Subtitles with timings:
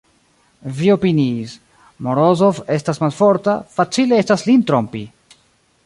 [0.77, 1.53] Vi opiniis:
[2.07, 5.05] Morozov estas malforta, facile estas lin trompi!